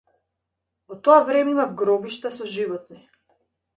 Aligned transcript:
Во 0.93 0.97
тоа 1.09 1.19
време 1.27 1.53
имав 1.55 1.75
гробишта 1.83 2.35
со 2.39 2.49
животни. 2.57 3.07